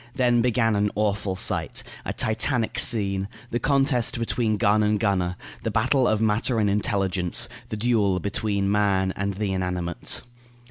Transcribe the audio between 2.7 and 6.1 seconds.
scene; the contest between gun and gunner; the battle